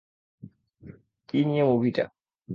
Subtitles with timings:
[1.29, 2.05] কি নিয়ে মুভিটা?